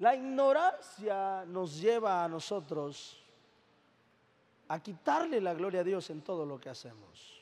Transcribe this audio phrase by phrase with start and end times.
[0.00, 3.22] La ignorancia nos lleva a nosotros
[4.68, 7.38] a quitarle la gloria a Dios en todo lo que hacemos.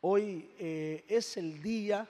[0.00, 2.08] Hoy eh, es el día,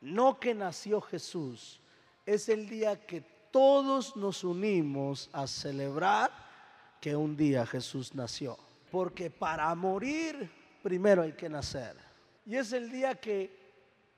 [0.00, 1.80] no que nació Jesús,
[2.24, 3.20] es el día que
[3.52, 6.32] todos nos unimos a celebrar
[7.00, 8.58] que un día Jesús nació.
[8.90, 10.50] Porque para morir
[10.82, 11.96] primero hay que nacer.
[12.44, 13.64] Y es el día que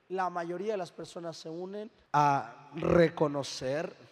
[0.09, 4.08] la mayoría de las personas se unen a reconocer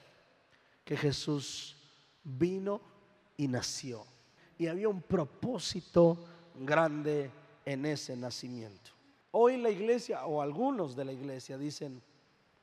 [0.87, 1.77] que Jesús
[2.23, 2.81] vino
[3.37, 4.07] y nació.
[4.57, 6.17] Y había un propósito
[6.55, 7.29] grande
[7.65, 8.93] en ese nacimiento.
[9.33, 12.01] Hoy la iglesia, o algunos de la iglesia, dicen,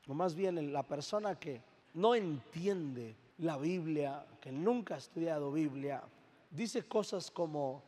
[0.08, 1.62] o más bien la persona que
[1.96, 6.02] no entiende la Biblia, que nunca ha estudiado Biblia,
[6.50, 7.84] dice cosas como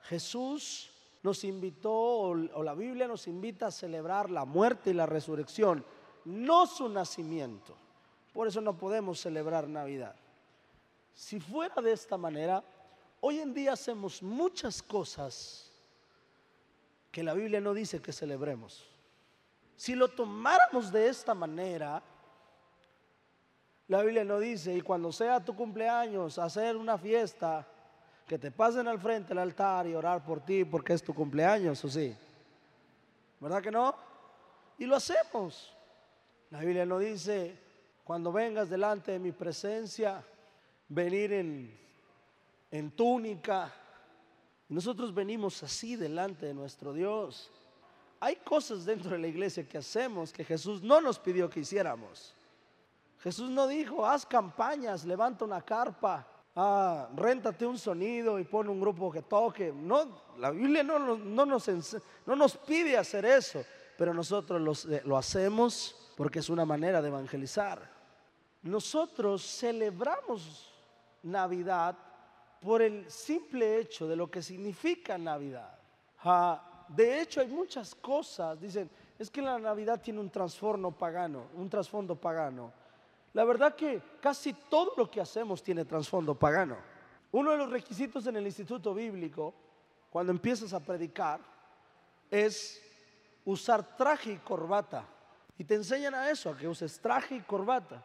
[0.00, 0.90] Jesús
[1.22, 5.84] nos invitó, o, la Biblia nos invita a celebrar la muerte y la resurrección,
[6.24, 7.76] no su nacimiento.
[8.34, 10.16] Por eso no podemos celebrar Navidad.
[11.14, 12.64] Si fuera de esta manera,
[13.20, 15.70] hoy en día hacemos muchas cosas
[17.12, 18.84] que la Biblia no dice que celebremos.
[19.76, 22.02] Si lo tomáramos de esta manera,
[23.86, 27.64] la Biblia no dice, y cuando sea tu cumpleaños, hacer una fiesta
[28.26, 31.84] que te pasen al frente del altar y orar por ti porque es tu cumpleaños,
[31.84, 32.16] ¿o sí?
[33.38, 33.94] ¿Verdad que no?
[34.78, 35.72] Y lo hacemos.
[36.50, 37.63] La Biblia no dice,
[38.04, 40.22] cuando vengas delante de mi presencia,
[40.88, 41.80] venir en,
[42.70, 43.72] en túnica.
[44.68, 47.50] Nosotros venimos así delante de nuestro Dios.
[48.20, 52.34] Hay cosas dentro de la iglesia que hacemos que Jesús no nos pidió que hiciéramos.
[53.20, 58.80] Jesús no dijo, haz campañas, levanta una carpa, ah, réntate un sonido y pon un
[58.80, 59.72] grupo que toque.
[59.72, 61.68] No, la Biblia no, no, nos,
[62.26, 63.64] no nos pide hacer eso,
[63.96, 67.93] pero nosotros eh, lo hacemos porque es una manera de evangelizar.
[68.64, 70.72] Nosotros celebramos
[71.22, 71.96] Navidad
[72.60, 75.78] por el simple hecho de lo que significa Navidad.
[76.22, 81.48] Ah, de hecho, hay muchas cosas, dicen, es que la Navidad tiene un trasfondo pagano,
[81.54, 82.72] un trasfondo pagano.
[83.34, 86.76] La verdad que casi todo lo que hacemos tiene trasfondo pagano.
[87.32, 89.52] Uno de los requisitos en el instituto bíblico,
[90.08, 91.38] cuando empiezas a predicar,
[92.30, 92.80] es
[93.44, 95.04] usar traje y corbata.
[95.58, 98.02] Y te enseñan a eso, a que uses traje y corbata.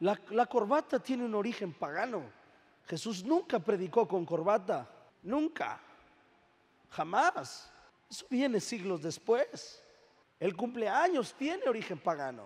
[0.00, 2.22] La, corbata tiene un origen pagano.
[2.86, 4.88] Jesús nunca predicó con corbata,
[5.22, 5.80] nunca,
[6.90, 7.70] jamás.
[8.08, 9.84] Eso viene siglos después.
[10.38, 12.44] El cumpleaños tiene origen pagano.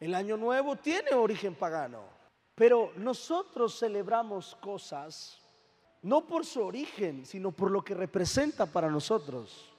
[0.00, 2.02] El año nuevo tiene origen pagano,
[2.54, 5.40] pero nosotros celebramos cosas
[6.02, 9.70] no por su origen, sino por lo que representa para nosotros.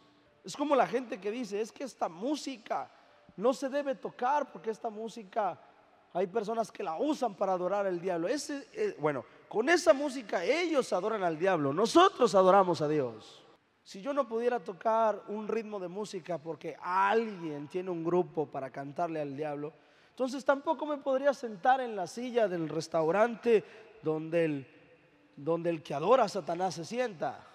[0.44, 2.92] Es como la gente que dice, es que esta música
[3.36, 5.60] no se debe tocar porque esta música
[6.14, 8.28] hay personas que la usan para adorar al diablo.
[8.28, 13.44] Ese, eh, bueno, con esa música ellos adoran al diablo, nosotros adoramos a Dios.
[13.84, 18.70] Si yo no pudiera tocar un ritmo de música porque alguien tiene un grupo para
[18.70, 19.74] cantarle al diablo,
[20.10, 23.64] entonces tampoco me podría sentar en la silla del restaurante
[24.04, 24.68] donde el,
[25.36, 27.48] donde el que adora a Satanás se sienta.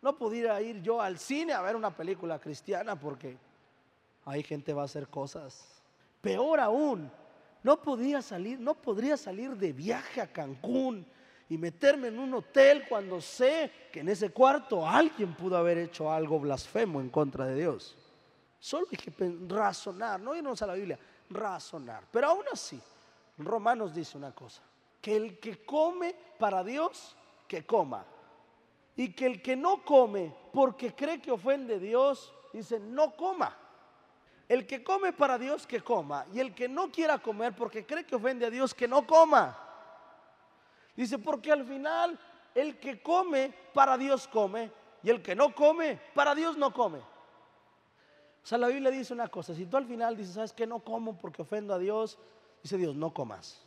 [0.00, 3.36] No pudiera ir yo al cine a ver una película cristiana porque
[4.24, 5.82] hay gente va a hacer cosas.
[6.20, 7.10] Peor aún,
[7.62, 11.06] no podía salir, no podría salir de viaje a Cancún
[11.48, 16.10] y meterme en un hotel cuando sé que en ese cuarto alguien pudo haber hecho
[16.10, 17.96] algo blasfemo en contra de Dios.
[18.58, 19.12] Solo hay que
[19.48, 22.04] razonar, no irnos a la Biblia, razonar.
[22.10, 22.80] Pero aún así,
[23.38, 24.62] Romanos dice una cosa,
[25.00, 27.16] que el que come para Dios,
[27.48, 28.06] que coma.
[28.94, 33.56] Y que el que no come porque cree que ofende a Dios, dice, no coma.
[34.52, 36.26] El que come para Dios, que coma.
[36.34, 39.58] Y el que no quiera comer porque cree que ofende a Dios, que no coma.
[40.94, 42.20] Dice, porque al final
[42.54, 44.70] el que come para Dios come
[45.02, 46.98] y el que no come para Dios no come.
[46.98, 50.66] O sea, la Biblia dice una cosa, si tú al final dices, ¿sabes qué?
[50.66, 52.18] No como porque ofendo a Dios,
[52.62, 53.58] dice Dios, no comas.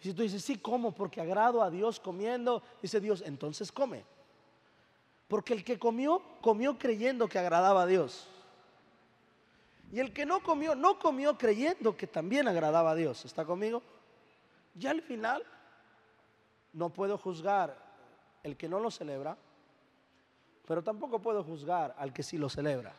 [0.00, 4.04] Y si tú dices, sí como porque agrado a Dios comiendo, dice Dios, entonces come.
[5.28, 8.28] Porque el que comió, comió creyendo que agradaba a Dios.
[9.90, 13.24] Y el que no comió, no comió creyendo que también agradaba a Dios.
[13.24, 13.82] ¿Está conmigo?
[14.74, 15.42] Ya al final,
[16.72, 17.76] no puedo juzgar
[18.42, 19.36] el que no lo celebra,
[20.66, 22.94] pero tampoco puedo juzgar al que sí lo celebra.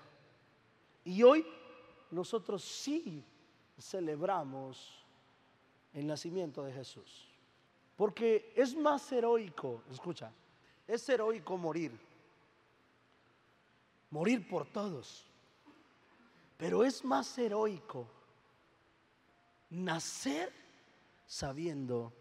[1.06, 1.46] Y hoy
[2.12, 3.24] nosotros sí
[3.80, 5.06] celebramos
[5.94, 7.28] el nacimiento de Jesús.
[7.96, 10.32] Porque es más heroico, escucha,
[10.88, 11.92] es heroico morir.
[14.10, 15.29] Morir por todos.
[16.60, 18.06] Pero es más heroico
[19.70, 20.52] nacer
[21.26, 22.12] sabiendo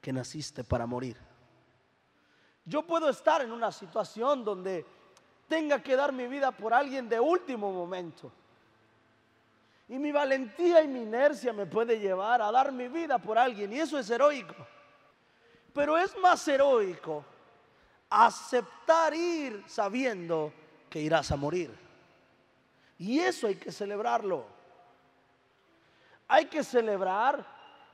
[0.00, 1.18] que naciste para morir.
[2.64, 4.86] Yo puedo estar en una situación donde
[5.46, 8.32] tenga que dar mi vida por alguien de último momento.
[9.90, 13.74] Y mi valentía y mi inercia me puede llevar a dar mi vida por alguien.
[13.74, 14.54] Y eso es heroico.
[15.74, 17.26] Pero es más heroico
[18.08, 20.50] aceptar ir sabiendo
[20.88, 21.85] que irás a morir.
[22.98, 24.44] Y eso hay que celebrarlo.
[26.28, 27.46] Hay que celebrar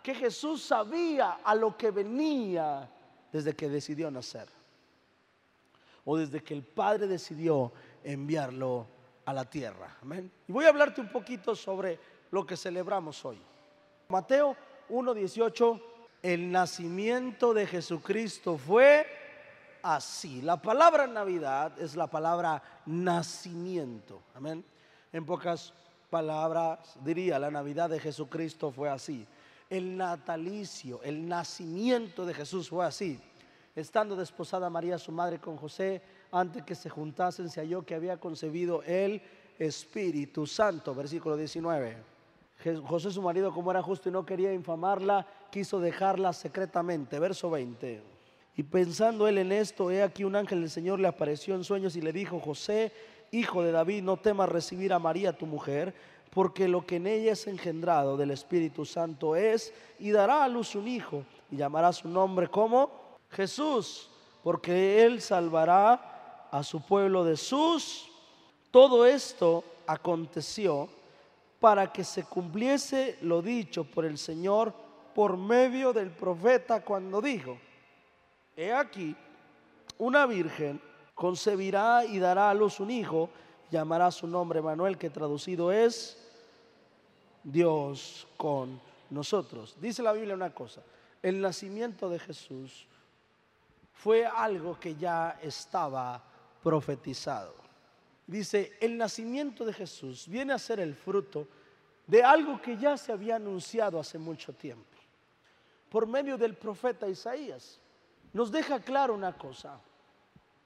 [0.02, 2.88] que Jesús sabía a lo que venía
[3.31, 4.49] desde que decidió nacer.
[6.04, 7.72] O desde que el Padre decidió
[8.02, 8.87] enviarlo
[9.25, 9.96] a la tierra.
[10.02, 10.31] Amén.
[10.49, 11.99] Y voy a hablarte un poquito sobre
[12.31, 13.40] lo que celebramos hoy.
[14.08, 14.56] Mateo
[14.90, 15.81] 1.18,
[16.22, 19.06] el nacimiento de Jesucristo fue
[19.82, 20.43] así.
[20.43, 24.22] La palabra Navidad es la palabra nacimiento.
[24.34, 24.64] Amén.
[25.12, 25.75] En pocas
[26.09, 29.26] palabras diría, la Navidad de Jesucristo fue así.
[29.69, 33.20] El natalicio, el nacimiento de Jesús fue así.
[33.75, 38.19] Estando desposada María, su madre, con José, antes que se juntasen, se halló que había
[38.19, 39.23] concebido el
[39.59, 40.94] Espíritu Santo.
[40.94, 41.97] Versículo 19.
[42.87, 47.19] José, su marido, como era justo y no quería infamarla, quiso dejarla secretamente.
[47.19, 48.03] Verso 20.
[48.56, 51.97] Y pensando él en esto, he aquí un ángel del Señor le apareció en sueños
[51.97, 52.93] y le dijo, José,
[53.32, 55.93] hijo de David, no temas recibir a María tu mujer,
[56.31, 60.75] porque lo que en ella es engendrado del Espíritu Santo es, y dará a luz
[60.75, 64.11] un hijo, y llamará su nombre como Jesús,
[64.44, 68.08] porque él salvará a su pueblo de sus.
[68.70, 70.88] Todo esto aconteció
[71.58, 74.75] para que se cumpliese lo dicho por el Señor
[75.14, 77.58] por medio del profeta cuando dijo,
[78.56, 79.14] he aquí,
[79.99, 80.81] una virgen
[81.14, 83.31] concebirá y dará a luz un hijo,
[83.70, 86.19] llamará su nombre Manuel, que traducido es
[87.43, 88.81] Dios con
[89.11, 89.76] nosotros.
[89.81, 90.82] Dice la Biblia una cosa,
[91.23, 92.87] el nacimiento de Jesús
[93.93, 96.23] fue algo que ya estaba
[96.62, 97.55] profetizado.
[98.26, 101.47] Dice, el nacimiento de Jesús viene a ser el fruto
[102.06, 104.99] de algo que ya se había anunciado hace mucho tiempo,
[105.88, 107.81] por medio del profeta Isaías.
[108.32, 109.79] Nos deja claro una cosa,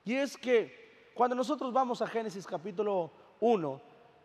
[0.07, 3.11] y es que cuando nosotros vamos a Génesis capítulo
[3.41, 3.81] 1,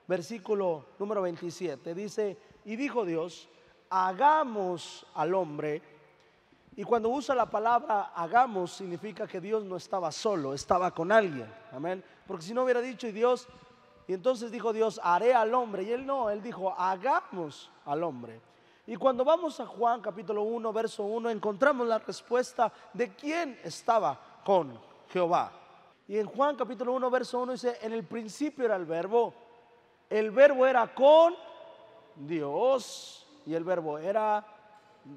[0.07, 3.50] versículo número 27, dice, y dijo Dios,
[3.89, 5.81] hagamos al hombre.
[6.75, 11.51] Y cuando usa la palabra hagamos, significa que Dios no estaba solo, estaba con alguien.
[11.72, 12.04] Amén.
[12.27, 13.48] Porque si no hubiera dicho, y Dios,
[14.07, 15.81] y entonces dijo Dios, haré al hombre.
[15.81, 18.39] Y él no, él dijo, hagamos al hombre.
[18.86, 24.19] Y cuando vamos a Juan capítulo 1, verso 1, encontramos la respuesta de quién estaba
[24.45, 24.80] con
[25.10, 25.61] Jehová.
[26.12, 29.34] Y en Juan capítulo 1, verso 1 dice, en el principio era el verbo,
[30.10, 31.34] el verbo era con
[32.18, 34.46] Dios y el verbo era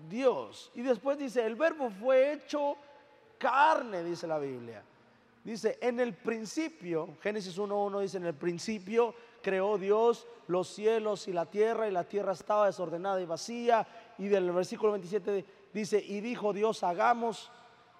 [0.08, 0.70] Dios.
[0.72, 2.76] Y después dice, el verbo fue hecho
[3.38, 4.84] carne, dice la Biblia.
[5.42, 11.32] Dice, en el principio, Génesis 1.1 dice, en el principio creó Dios los cielos y
[11.32, 13.84] la tierra y la tierra estaba desordenada y vacía.
[14.16, 17.50] Y del versículo 27 dice, y dijo Dios, hagamos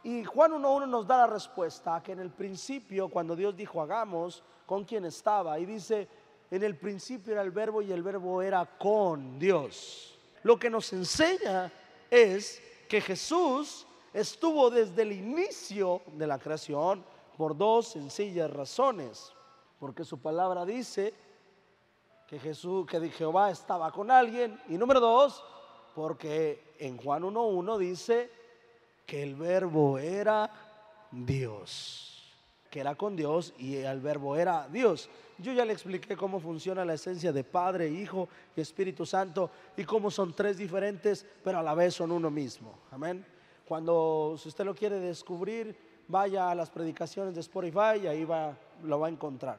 [0.05, 4.43] y Juan 1.1 nos da la respuesta que en el principio, cuando Dios dijo hagamos,
[4.67, 5.59] con quién estaba.
[5.59, 6.07] Y dice,
[6.51, 10.15] en el principio era el verbo y el verbo era con Dios.
[10.43, 11.73] Lo que nos enseña
[12.11, 17.03] es que Jesús estuvo desde el inicio de la creación
[17.39, 19.33] por dos sencillas razones.
[19.81, 21.15] Porque su palabra dice
[22.27, 24.61] que Jesús, que Jehová estaba con alguien.
[24.69, 25.43] Y número dos,
[25.95, 28.44] porque en Juan 1.1 dice
[29.07, 30.51] que el verbo era
[31.11, 32.23] Dios,
[32.71, 35.09] que era con Dios y el verbo era Dios.
[35.39, 39.85] Yo ya le expliqué cómo funciona la esencia de Padre, Hijo y Espíritu Santo y
[39.85, 42.79] cómo son tres diferentes, pero a la vez son uno mismo.
[42.91, 43.25] Amén.
[43.67, 48.57] Cuando si usted lo quiere descubrir, vaya a las predicaciones de Spotify y ahí va,
[48.83, 49.59] lo va a encontrar.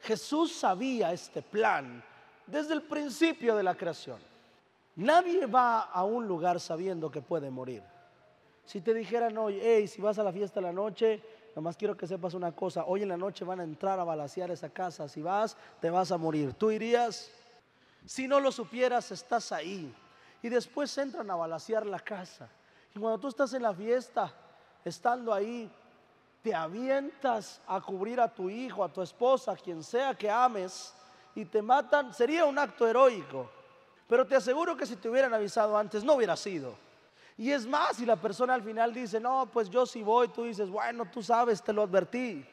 [0.00, 2.02] Jesús sabía este plan
[2.46, 4.18] desde el principio de la creación.
[4.96, 7.82] Nadie va a un lugar sabiendo que puede morir.
[8.68, 11.22] Si te dijeran hoy, hey, si vas a la fiesta de la noche,
[11.56, 14.50] nomás quiero que sepas una cosa, hoy en la noche van a entrar a balasear
[14.50, 16.52] esa casa, si vas, te vas a morir.
[16.52, 17.30] ¿Tú irías?
[18.04, 19.90] Si no lo supieras, estás ahí.
[20.42, 22.46] Y después entran a balasear la casa.
[22.94, 24.34] Y cuando tú estás en la fiesta,
[24.84, 25.72] estando ahí,
[26.42, 30.92] te avientas a cubrir a tu hijo, a tu esposa, a quien sea que ames,
[31.34, 33.50] y te matan, sería un acto heroico.
[34.06, 36.86] Pero te aseguro que si te hubieran avisado antes, no hubiera sido.
[37.38, 40.42] Y es más, si la persona al final dice, no, pues yo sí voy, tú
[40.42, 42.44] dices, bueno, tú sabes, te lo advertí.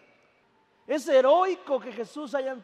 [0.86, 2.56] Es heroico que Jesús haya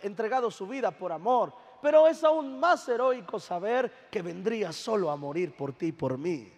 [0.00, 1.52] entregado su vida por amor,
[1.82, 6.16] Pero es aún más heroico saber que vendría solo a morir por ti y por
[6.16, 6.50] mí.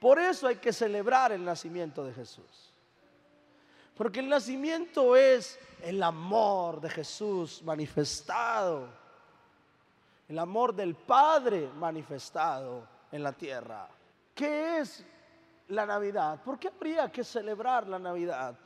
[0.00, 2.72] Por eso hay que celebrar el nacimiento de Jesús.
[3.96, 8.88] Porque el nacimiento es el amor de Jesús manifestado.
[10.28, 13.88] El amor del Padre manifestado en la tierra.
[14.34, 15.04] ¿Qué es
[15.68, 16.42] la Navidad?
[16.42, 18.58] ¿Por qué habría que celebrar la Navidad?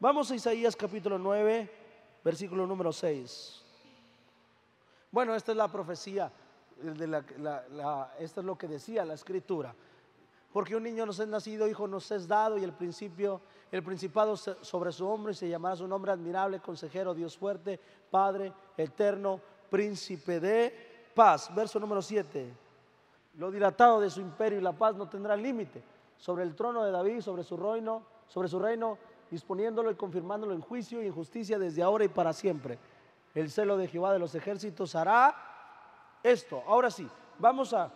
[0.00, 1.70] Vamos a Isaías capítulo 9,
[2.24, 3.62] versículo número 6.
[5.12, 6.32] Bueno, esta es la profecía,
[6.82, 9.72] de la, esto es lo que decía la escritura.
[10.52, 13.40] Porque un niño nos es nacido, hijo nos es dado y el principio,
[13.70, 17.78] el principado sobre su hombro y se llamará su nombre admirable, consejero, Dios fuerte,
[18.10, 19.40] Padre, eterno,
[19.70, 21.54] príncipe de paz.
[21.54, 22.65] Verso número 7.
[23.36, 25.82] Lo dilatado de su imperio y la paz no tendrá límite
[26.16, 28.98] sobre el trono de David, sobre su reino, sobre su reino,
[29.30, 32.78] disponiéndolo y confirmándolo en juicio y en justicia desde ahora y para siempre.
[33.34, 35.34] El celo de Jehová de los ejércitos hará
[36.22, 36.62] esto.
[36.66, 37.06] Ahora sí,
[37.38, 37.92] vamos a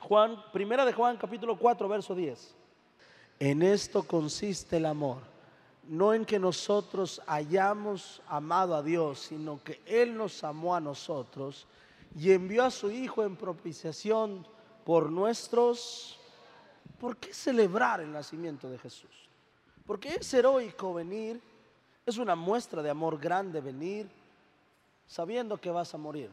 [0.00, 2.56] Juan, primera de Juan, capítulo 4, verso 10.
[3.40, 5.18] En esto consiste el amor,
[5.84, 11.68] no en que nosotros hayamos amado a Dios, sino que Él nos amó a nosotros
[12.16, 14.46] y envió a su Hijo en propiciación
[14.84, 16.14] por nuestros...
[16.98, 19.28] ¿Por qué celebrar el nacimiento de Jesús?
[19.86, 21.40] Porque es heroico venir,
[22.04, 24.08] es una muestra de amor grande venir
[25.06, 26.30] sabiendo que vas a morir.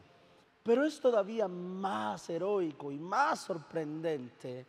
[0.62, 4.66] Pero es todavía más heroico y más sorprendente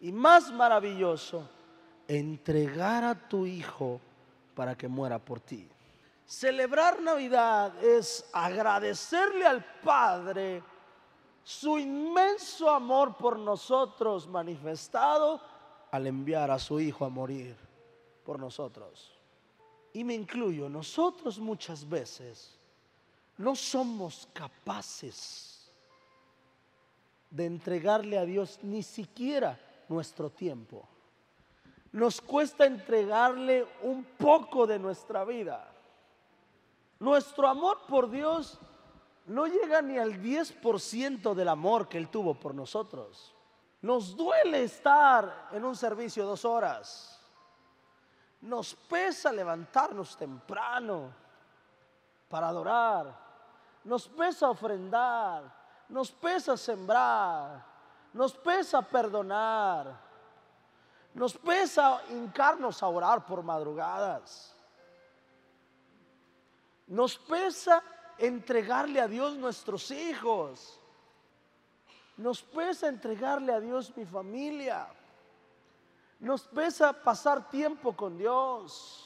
[0.00, 1.48] y más maravilloso
[2.06, 4.00] entregar a tu hijo
[4.54, 5.68] para que muera por ti.
[6.28, 10.62] Celebrar Navidad es agradecerle al Padre
[11.42, 15.40] su inmenso amor por nosotros manifestado
[15.90, 17.56] al enviar a su Hijo a morir
[18.26, 19.18] por nosotros.
[19.94, 22.58] Y me incluyo, nosotros muchas veces
[23.38, 25.72] no somos capaces
[27.30, 29.58] de entregarle a Dios ni siquiera
[29.88, 30.86] nuestro tiempo.
[31.90, 35.74] Nos cuesta entregarle un poco de nuestra vida.
[36.98, 38.58] Nuestro amor por Dios
[39.26, 43.34] no llega ni al 10% del amor que Él tuvo por nosotros.
[43.82, 47.20] Nos duele estar en un servicio dos horas.
[48.40, 51.12] Nos pesa levantarnos temprano
[52.28, 53.28] para adorar.
[53.84, 55.44] Nos pesa ofrendar,
[55.88, 57.64] nos pesa sembrar,
[58.12, 59.98] nos pesa perdonar,
[61.14, 64.54] nos pesa hincarnos a orar por madrugadas,
[66.88, 67.82] nos pesa
[68.16, 70.80] entregarle a Dios nuestros hijos,
[72.16, 74.88] nos pesa entregarle a Dios mi familia,
[76.18, 79.04] nos pesa pasar tiempo con Dios.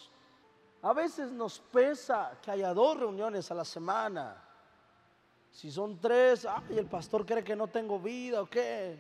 [0.81, 4.43] A veces nos pesa que haya dos reuniones a la semana.
[5.53, 8.99] Si son tres, ay, el pastor cree que no tengo vida o qué.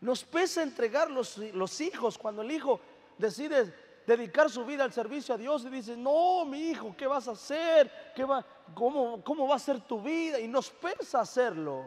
[0.00, 2.80] Nos pesa entregar los, los hijos cuando el hijo
[3.18, 3.72] decide
[4.06, 7.32] dedicar su vida al servicio a Dios y dice, no, mi hijo, ¿qué vas a
[7.32, 8.12] hacer?
[8.14, 8.44] ¿Qué va,
[8.74, 10.38] cómo, ¿Cómo va a ser tu vida?
[10.38, 11.84] Y nos pesa hacerlo.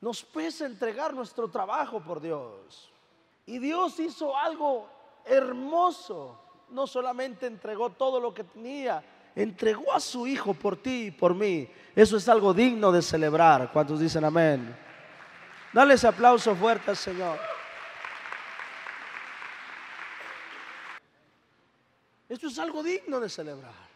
[0.00, 2.90] Nos pesa entregar nuestro trabajo por Dios.
[3.44, 4.88] Y Dios hizo algo
[5.24, 6.38] hermoso.
[6.70, 9.02] No solamente entregó todo lo que tenía,
[9.34, 11.68] entregó a su Hijo por ti y por mí.
[11.96, 13.72] Eso es algo digno de celebrar.
[13.72, 14.76] ¿Cuántos dicen amén?
[15.72, 17.38] Dale ese aplauso fuerte al Señor.
[22.30, 23.90] Esto es algo digno de celebrar.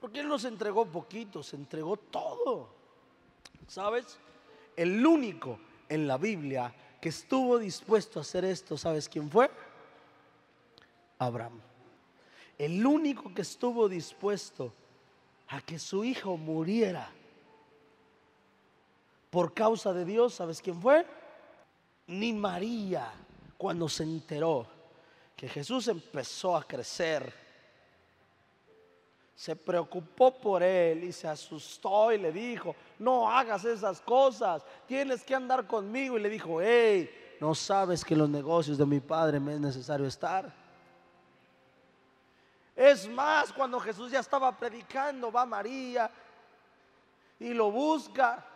[0.00, 2.68] Porque Él nos entregó poquito, se entregó todo.
[3.66, 4.16] ¿Sabes?
[4.76, 5.58] El único
[5.88, 9.50] en la Biblia que estuvo dispuesto a hacer esto, ¿sabes quién fue?
[11.18, 11.60] Abraham
[12.64, 14.72] el único que estuvo dispuesto
[15.48, 17.10] a que su hijo muriera
[19.30, 21.04] por causa de Dios, ¿sabes quién fue?
[22.06, 23.10] Ni María,
[23.58, 24.66] cuando se enteró
[25.36, 27.32] que Jesús empezó a crecer,
[29.34, 35.24] se preocupó por él y se asustó y le dijo, no hagas esas cosas, tienes
[35.24, 36.16] que andar conmigo.
[36.16, 37.10] Y le dijo, hey,
[37.40, 40.54] no sabes que los negocios de mi padre me es necesario estar.
[42.76, 46.08] Es más, cuando Jesús ya estaba predicando, va María
[47.40, 48.46] y lo busca.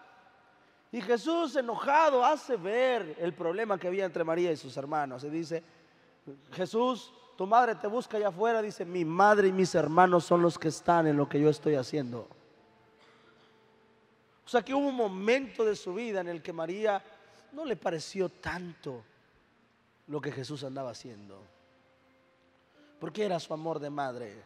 [0.92, 5.24] Y Jesús enojado hace ver el problema que había entre María y sus hermanos.
[5.24, 5.64] Y dice,
[6.52, 8.62] Jesús, tu madre te busca allá afuera.
[8.62, 11.74] Dice, mi madre y mis hermanos son los que están en lo que yo estoy
[11.74, 12.28] haciendo.
[14.44, 17.02] O sea que hubo un momento de su vida en el que María
[17.52, 19.02] no le pareció tanto
[20.06, 21.56] lo que Jesús andaba haciendo
[22.98, 24.42] porque era su amor de madre.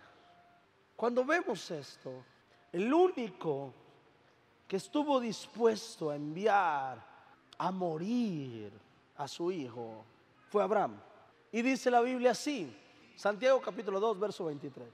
[0.97, 2.25] Cuando vemos esto,
[2.73, 3.75] El único
[4.69, 7.05] que estuvo dispuesto a enviar
[7.59, 8.73] a morir
[9.17, 10.05] a su hijo
[10.49, 11.01] fue Abraham.
[11.52, 12.75] Y dice la Biblia así,
[13.16, 14.87] Santiago capítulo 2, verso 23.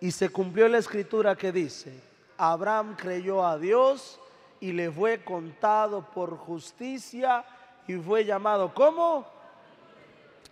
[0.00, 1.92] Y se cumplió la escritura que dice,
[2.36, 4.18] Abraham creyó a Dios
[4.60, 7.44] y le fue contado por justicia
[7.86, 9.26] y fue llamado como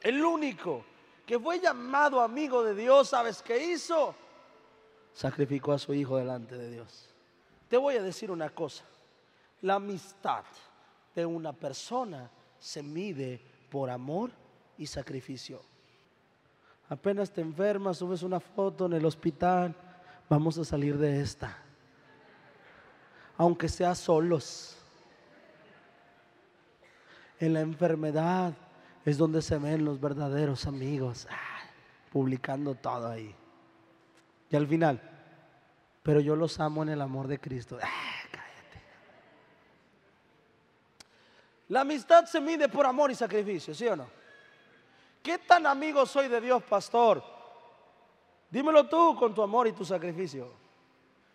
[0.03, 0.85] el único
[1.27, 4.15] que fue llamado amigo de Dios, ¿sabes qué hizo?
[5.15, 7.09] Sacrificó a su hijo delante de Dios.
[7.69, 8.85] Te voy a decir una cosa,
[9.63, 10.45] la amistad
[11.15, 14.31] de una persona se mide por amor
[14.81, 15.61] y sacrificio.
[16.89, 19.75] Apenas te enfermas, subes una foto en el hospital,
[20.29, 21.57] vamos a salir de esta.
[23.37, 24.79] Aunque sea solos.
[27.39, 28.55] En la enfermedad
[29.05, 31.61] es donde se ven los verdaderos amigos, ah,
[32.11, 33.35] publicando todo ahí.
[34.51, 35.01] Y al final,
[36.03, 37.79] pero yo los amo en el amor de Cristo.
[37.83, 38.83] Ah, cállate.
[41.69, 44.20] La amistad se mide por amor y sacrificio, ¿sí o no?
[45.23, 47.23] ¿Qué tan amigo soy de Dios, pastor?
[48.51, 50.51] Dímelo tú con tu amor y tu sacrificio.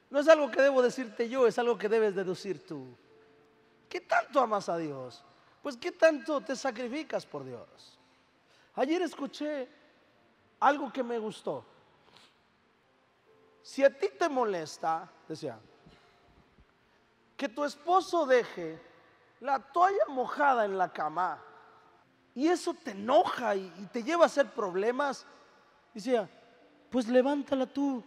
[0.10, 2.96] No es algo que debo decirte yo, es algo que debes deducir tú.
[3.88, 5.24] ¿Qué tanto amas a Dios?
[5.62, 8.00] Pues ¿qué tanto te sacrificas por Dios?
[8.76, 9.68] Ayer escuché
[10.60, 11.66] algo que me gustó.
[13.62, 15.58] Si a ti te molesta, decía,
[17.36, 18.80] que tu esposo deje
[19.40, 21.42] la toalla mojada en la cama
[22.36, 25.26] y eso te enoja y, te lleva a hacer problemas,
[25.94, 26.30] decía,
[26.90, 28.04] pues levántala tú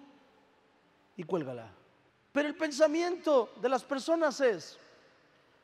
[1.16, 1.72] y cuélgala.
[2.30, 4.78] Pero el pensamiento de las personas es,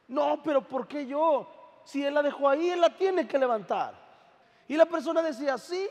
[0.08, 1.48] no, pero ¿por qué yo?
[1.84, 4.02] Si él la dejó ahí, él la tiene que levantar.
[4.66, 5.86] Y la persona decía, sí,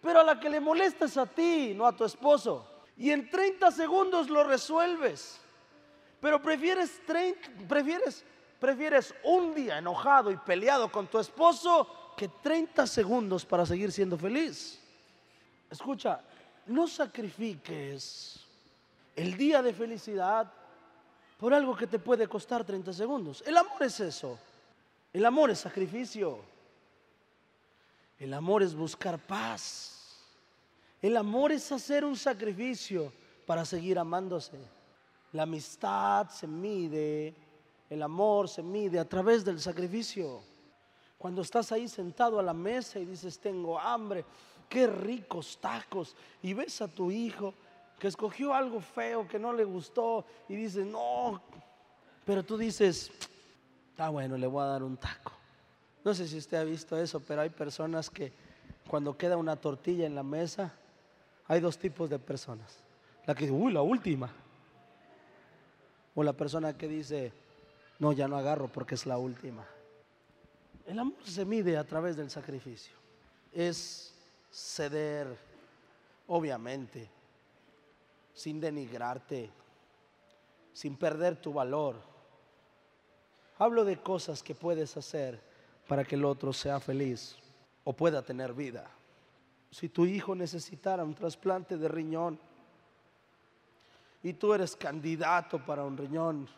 [0.00, 3.28] pero a la que le molesta es a ti, no a tu esposo y en
[3.28, 5.40] 30 segundos lo resuelves.
[6.20, 7.00] Pero prefieres,
[7.68, 8.24] prefieres,
[8.64, 14.16] prefieres un día enojado y peleado con tu esposo que 30 segundos para seguir siendo
[14.16, 14.80] feliz.
[15.70, 16.22] Escucha,
[16.64, 18.40] no sacrifiques
[19.14, 20.50] el día de felicidad
[21.36, 23.44] por algo que te puede costar 30 segundos.
[23.46, 24.38] El amor es eso.
[25.12, 26.38] El amor es sacrificio.
[28.18, 30.16] El amor es buscar paz.
[31.02, 33.12] El amor es hacer un sacrificio
[33.44, 34.58] para seguir amándose.
[35.32, 37.43] La amistad se mide,
[37.90, 40.42] el amor se mide a través del sacrificio.
[41.18, 44.24] Cuando estás ahí sentado a la mesa y dices, tengo hambre,
[44.68, 47.54] qué ricos tacos, y ves a tu hijo
[47.98, 51.40] que escogió algo feo que no le gustó y dices, no,
[52.24, 53.10] pero tú dices,
[53.90, 55.32] está bueno, le voy a dar un taco.
[56.04, 58.32] No sé si usted ha visto eso, pero hay personas que
[58.88, 60.74] cuando queda una tortilla en la mesa,
[61.46, 62.84] hay dos tipos de personas.
[63.26, 64.30] La que dice, uy, la última.
[66.14, 67.32] O la persona que dice,
[67.98, 69.66] no, ya no agarro porque es la última.
[70.86, 72.94] El amor se mide a través del sacrificio.
[73.52, 74.14] Es
[74.50, 75.38] ceder,
[76.26, 77.08] obviamente,
[78.34, 79.50] sin denigrarte,
[80.72, 81.96] sin perder tu valor.
[83.58, 85.40] Hablo de cosas que puedes hacer
[85.86, 87.36] para que el otro sea feliz
[87.84, 88.90] o pueda tener vida
[89.74, 92.38] si tu hijo necesitara un trasplante de riñón
[94.22, 96.48] y tú eres candidato para un riñón,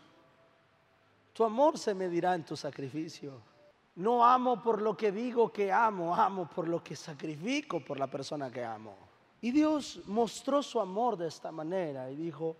[1.36, 3.34] tu amor se medirá en tu sacrificio.
[3.96, 8.06] No amo por lo que digo que amo, amo por lo que sacrifico por la
[8.06, 8.94] persona que amo.
[9.42, 12.56] Y Dios mostró su amor de esta manera y dijo,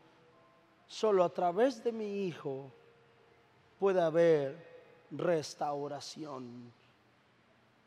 [0.86, 2.70] solo a través de mi hijo
[3.78, 6.70] puede haber restauración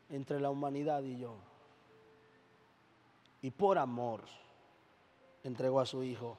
[0.08, 1.36] entre la humanidad y yo
[3.42, 4.22] y por amor
[5.44, 6.36] entregó a su Hijo,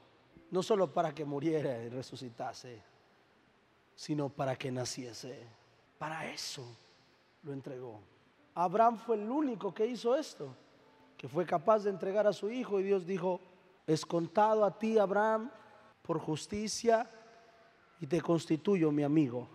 [0.51, 2.90] no solo para que muriera y resucitase,
[3.95, 5.47] sino para que naciese.
[5.97, 6.65] Para eso
[7.43, 7.99] lo entregó.
[8.55, 10.55] Abraham fue el único que hizo esto,
[11.17, 13.39] que fue capaz de entregar a su Hijo y Dios dijo,
[13.87, 15.51] es contado a ti, Abraham,
[16.01, 17.09] por justicia
[17.99, 19.47] y te constituyo mi amigo.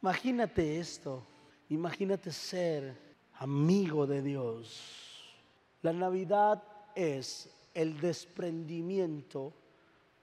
[0.00, 1.22] Imagínate esto,
[1.68, 4.80] imagínate ser amigo de Dios.
[5.82, 6.62] La Navidad
[6.94, 9.52] es el desprendimiento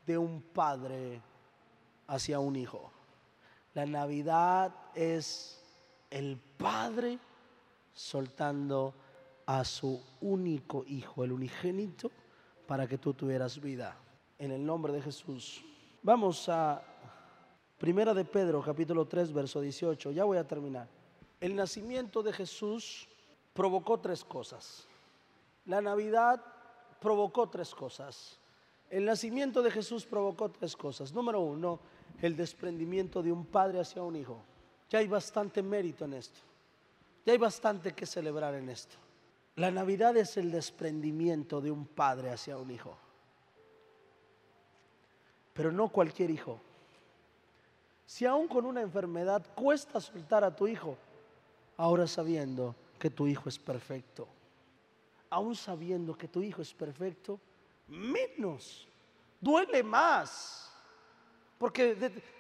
[0.05, 1.21] de un padre
[2.07, 2.91] hacia un hijo.
[3.79, 5.57] La Navidad es
[6.09, 7.17] el padre
[7.93, 8.93] soltando
[9.45, 12.11] a su único hijo, el unigénito,
[12.67, 13.95] para que tú tuvieras vida.
[14.37, 15.63] En el nombre de Jesús.
[16.03, 16.83] Vamos a
[17.77, 20.11] Primera de Pedro, capítulo 3, verso 18.
[20.11, 20.89] Ya voy a terminar.
[21.39, 23.07] El nacimiento de Jesús
[23.53, 24.89] provocó tres cosas.
[25.63, 26.43] La Navidad
[26.99, 28.41] provocó tres cosas.
[28.89, 31.13] El nacimiento de Jesús provocó tres cosas.
[31.13, 31.79] Número uno,
[32.21, 34.41] el desprendimiento de un padre hacia un hijo.
[34.89, 36.39] Ya hay bastante mérito en esto.
[37.25, 38.95] Ya hay bastante que celebrar en esto.
[39.55, 42.97] La Navidad es el desprendimiento de un padre hacia un hijo.
[45.53, 46.59] Pero no cualquier hijo.
[48.05, 50.97] Si aún con una enfermedad cuesta soltar a tu hijo,
[51.77, 54.27] ahora sabiendo que tu hijo es perfecto,
[55.29, 57.39] aún sabiendo que tu hijo es perfecto,
[57.87, 58.87] menos,
[59.39, 60.68] duele más.
[61.59, 61.93] Porque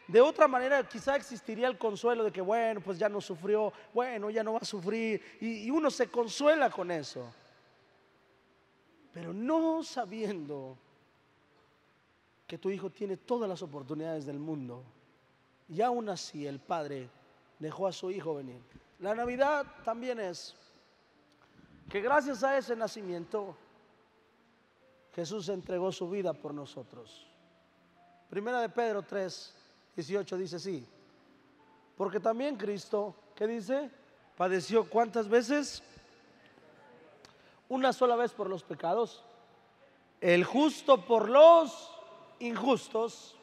[0.07, 4.29] de, otra manera quizá existiría el consuelo de que, bueno, pues ya no sufrió, bueno,
[4.29, 7.31] ya no va a sufrir, y, y uno se consuela con eso.
[9.11, 10.77] Pero no sabiendo
[12.47, 14.83] que tu hijo tiene todas las oportunidades del mundo,
[15.67, 17.09] y aún así el padre
[17.59, 18.61] dejó a su hijo venir.
[18.99, 20.55] La Navidad también es
[21.89, 23.55] que gracias a ese nacimiento
[25.13, 27.28] Jesús entregó su vida por nosotros.
[28.29, 29.53] Primera de Pedro 3,
[29.95, 30.87] 18 dice sí.
[31.97, 33.89] Porque también Cristo, ¿qué dice?
[34.37, 35.81] Padeció cuántas veces?
[37.67, 39.23] Una sola vez por los pecados.
[40.21, 41.91] El justo por los
[42.39, 43.35] injustos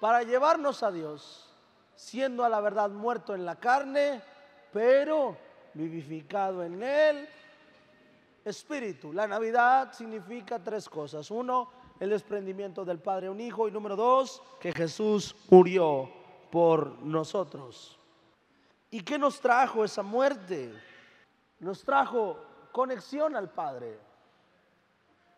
[0.00, 1.48] para llevarnos a Dios,
[1.96, 4.22] siendo a la verdad muerto en la carne,
[4.72, 5.36] pero
[5.74, 7.28] vivificado en él
[8.44, 9.12] espíritu.
[9.12, 11.30] La Navidad significa tres cosas.
[11.30, 11.68] Uno,
[12.00, 13.68] el desprendimiento del Padre a un Hijo.
[13.68, 16.10] Y número dos, que Jesús murió
[16.50, 17.98] por nosotros.
[18.90, 20.72] ¿Y qué nos trajo esa muerte?
[21.58, 22.38] Nos trajo
[22.72, 23.98] conexión al Padre.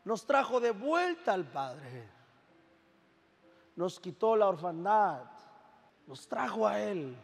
[0.04, 2.08] Nos trajo de vuelta al Padre.
[3.76, 5.24] Nos quitó la orfandad.
[6.06, 7.16] Nos trajo a Él.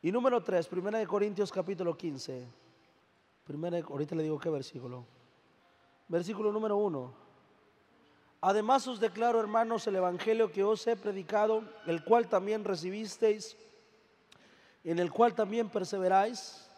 [0.00, 2.48] Y número tres, Primera de Corintios capítulo 15.
[3.44, 5.04] Primera, ahorita le digo qué versículo.
[6.08, 7.21] Versículo número uno.
[8.44, 13.56] Además os declaro, hermanos, el Evangelio que os he predicado, el cual también recibisteis,
[14.82, 16.68] en el cual también perseveráis,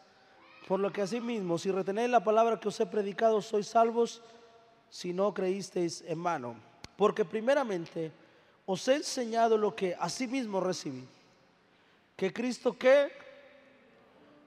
[0.68, 4.20] por lo que asimismo, si retenéis la palabra que os he predicado, sois salvos,
[4.90, 6.54] si no creísteis en mano.
[6.98, 8.12] Porque primeramente
[8.66, 11.08] os he enseñado lo que asimismo recibí,
[12.14, 13.08] que Cristo que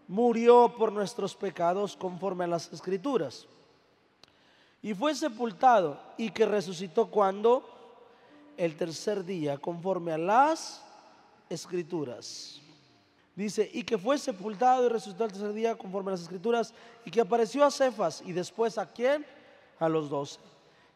[0.07, 3.47] murió por nuestros pecados conforme a las escrituras.
[4.81, 7.63] Y fue sepultado y que resucitó cuando
[8.57, 10.83] el tercer día conforme a las
[11.49, 12.61] escrituras.
[13.35, 16.73] Dice, y que fue sepultado y resucitó el tercer día conforme a las escrituras
[17.05, 19.25] y que apareció a Cefas y después a quién?
[19.79, 20.39] A los doce.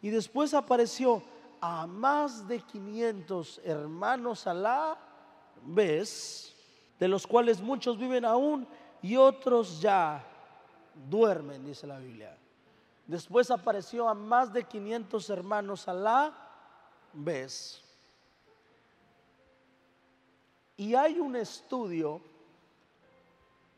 [0.02, 1.22] Y después apareció
[1.60, 4.98] a más de 500 hermanos a la
[5.63, 6.56] vez,
[7.00, 8.67] de los cuales muchos viven aún
[9.04, 10.26] y otros ya
[11.08, 12.36] duermen, dice la Biblia.
[13.08, 16.34] Después apareció a más de 500 hermanos a la
[17.14, 17.84] vez.
[20.78, 22.22] Y hay un estudio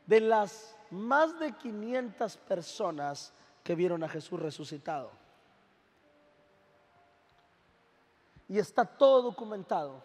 [0.05, 3.33] de las más de 500 personas
[3.63, 5.11] que vieron a Jesús resucitado.
[8.47, 10.03] Y está todo documentado.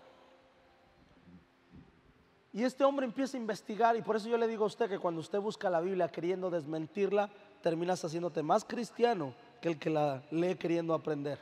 [2.53, 4.99] Y este hombre empieza a investigar y por eso yo le digo a usted que
[4.99, 7.31] cuando usted busca la Biblia queriendo desmentirla,
[7.63, 11.39] terminas haciéndote más cristiano que el que la lee queriendo aprender.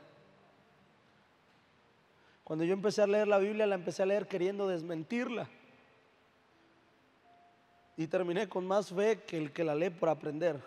[2.44, 5.48] Cuando yo empecé a leer la Biblia, la empecé a leer queriendo desmentirla.
[7.96, 10.62] Y terminé con más fe que el que la lee por aprender.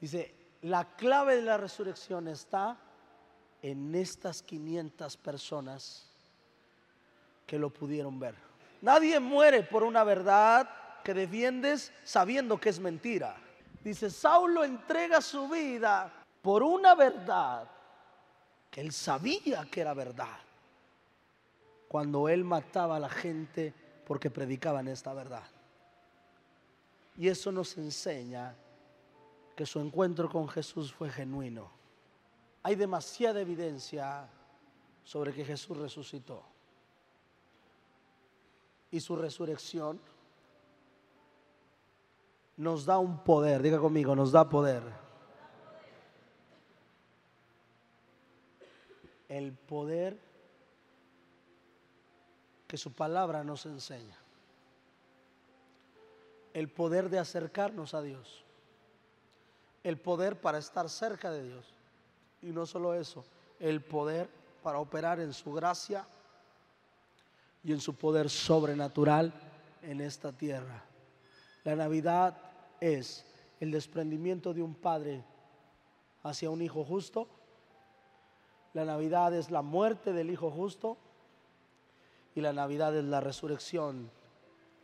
[0.00, 2.78] Dice, la clave de la resurrección está
[3.60, 6.08] en estas 500 personas
[7.46, 8.34] que lo pudieron ver.
[8.80, 10.68] Nadie muere por una verdad
[11.04, 13.36] que defiendes sabiendo que es mentira.
[13.82, 17.68] Dice, Saulo entrega su vida por una verdad
[18.70, 20.38] que él sabía que era verdad.
[21.88, 23.74] Cuando él mataba a la gente
[24.06, 25.44] porque predicaban esta verdad.
[27.16, 28.54] Y eso nos enseña
[29.54, 31.70] que su encuentro con Jesús fue genuino.
[32.62, 34.28] Hay demasiada evidencia
[35.04, 36.42] sobre que Jesús resucitó
[38.90, 40.00] y su resurrección
[42.62, 44.84] nos da un poder, diga conmigo, nos da poder.
[49.28, 50.16] El poder
[52.68, 54.16] que su palabra nos enseña.
[56.54, 58.44] El poder de acercarnos a Dios.
[59.82, 61.66] El poder para estar cerca de Dios.
[62.42, 63.24] Y no solo eso,
[63.58, 64.28] el poder
[64.62, 66.06] para operar en su gracia
[67.64, 69.32] y en su poder sobrenatural
[69.82, 70.84] en esta tierra.
[71.64, 72.51] La Navidad
[72.82, 73.24] es
[73.60, 75.22] el desprendimiento de un padre
[76.24, 77.28] hacia un hijo justo
[78.74, 80.96] La Navidad es la muerte del Hijo justo
[82.34, 84.10] y la Navidad es la resurrección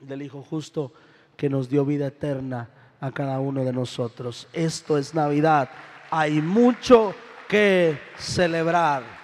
[0.00, 0.92] del Hijo justo
[1.36, 2.68] que nos dio vida eterna
[3.00, 4.48] a cada uno de nosotros.
[4.52, 5.70] Esto es Navidad.
[6.10, 7.14] Hay mucho
[7.48, 9.17] que celebrar.